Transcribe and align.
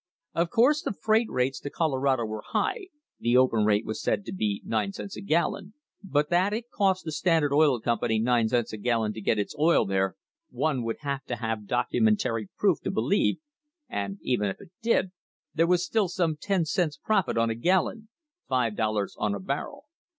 Of 0.33 0.49
course 0.49 0.81
the 0.81 0.93
freight 0.93 1.29
rates 1.29 1.59
to 1.59 1.69
Colorado 1.69 2.25
were 2.25 2.41
high, 2.43 2.87
the 3.19 3.37
open 3.37 3.65
rate 3.65 3.85
was 3.85 4.01
said 4.01 4.25
to 4.25 4.33
be 4.33 4.63
nine 4.65 4.93
cents 4.93 5.15
a 5.15 5.21
gallon, 5.21 5.75
but 6.03 6.31
that 6.31 6.53
it 6.53 6.71
cost 6.71 7.05
the 7.05 7.11
Standard 7.11 7.53
Oil 7.53 7.79
Company 7.79 8.17
nine 8.17 8.49
cents 8.49 8.73
a 8.73 8.77
gallon 8.77 9.13
to 9.13 9.21
get 9.21 9.37
its 9.37 9.55
oil 9.59 9.85
there, 9.85 10.15
one 10.49 10.81
would 10.85 10.97
have 11.01 11.23
to 11.25 11.35
have 11.35 11.67
documentary 11.67 12.49
proof 12.57 12.79
to 12.81 12.89
believe, 12.89 13.37
and, 13.87 14.17
even 14.23 14.47
if 14.49 14.59
it 14.59 14.71
did, 14.81 15.11
there 15.53 15.67
was 15.67 15.85
still 15.85 16.07
some 16.09 16.35
ten 16.35 16.65
cents 16.65 16.97
profit 16.97 17.37
on 17.37 17.51
a 17.51 17.53
gallon 17.55 18.09
five 18.49 18.75
dollars 18.75 19.13
on 19.19 19.35
a 19.35 19.39
barrel. 19.39 19.83